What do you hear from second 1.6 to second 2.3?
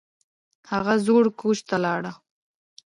ته لاړه